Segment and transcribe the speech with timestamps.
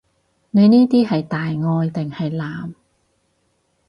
[0.49, 1.49] 你呢啲係大愛
[1.89, 2.73] 定係濫？